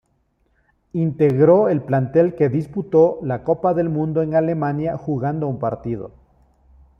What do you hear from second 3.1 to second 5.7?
la Copa del Mundo en Alemania, jugando un